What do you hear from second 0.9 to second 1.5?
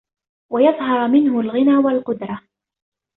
مِنْهُ